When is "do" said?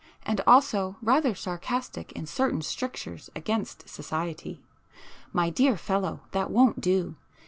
6.81-7.17